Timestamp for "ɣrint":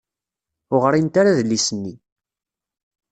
0.85-1.19